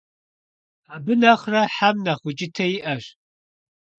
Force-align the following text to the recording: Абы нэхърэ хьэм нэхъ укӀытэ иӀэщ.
Абы 0.93 1.13
нэхърэ 1.21 1.61
хьэм 1.75 1.97
нэхъ 2.05 2.25
укӀытэ 2.27 2.65
иӀэщ. 2.77 3.05